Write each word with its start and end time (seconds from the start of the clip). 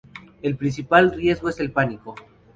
El 0.41 0.57
principal 0.57 1.11
riesgo 1.13 1.47
es 1.49 1.59
el 1.59 1.71
pánico. 1.71 2.15